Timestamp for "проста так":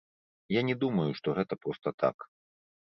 1.63-2.17